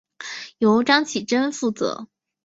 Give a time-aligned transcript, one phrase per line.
[0.57, 2.07] 由张启珍负责。